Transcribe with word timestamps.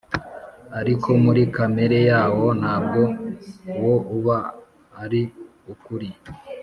ariko 0.79 1.09
muri 1.23 1.41
kamere 1.55 1.99
yawo 2.09 2.47
ntabwo 2.59 3.01
wo 3.81 3.95
uba 4.17 4.37
ari 5.03 5.21
ukuri 5.73 6.09